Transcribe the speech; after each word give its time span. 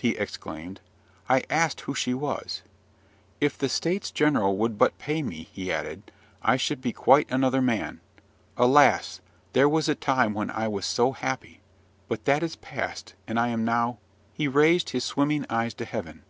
he 0.00 0.10
exclaimed. 0.10 0.80
I 1.28 1.42
asked 1.50 1.80
who 1.80 1.94
she 1.96 2.14
was. 2.14 2.62
"If 3.40 3.58
the 3.58 3.68
states 3.68 4.12
general 4.12 4.56
would 4.56 4.78
but 4.78 4.96
pay 4.96 5.24
me," 5.24 5.48
he 5.52 5.72
added, 5.72 6.12
"I 6.40 6.56
should 6.56 6.80
be 6.80 6.92
quite 6.92 7.28
another 7.32 7.60
man. 7.60 7.98
Alas! 8.56 9.20
there 9.54 9.68
was 9.68 9.88
a 9.88 9.96
time 9.96 10.34
when 10.34 10.52
I 10.52 10.68
was 10.68 10.86
so 10.86 11.10
happy; 11.10 11.62
but 12.06 12.26
that 12.26 12.44
is 12.44 12.54
past, 12.54 13.14
and 13.26 13.40
I 13.40 13.48
am 13.48 13.64
now" 13.64 13.98
He 14.38 14.46
raised 14.46 14.90
his 14.90 15.02
swimming 15.02 15.44
eyes 15.50 15.74
to 15.74 15.84
heaven. 15.84 16.22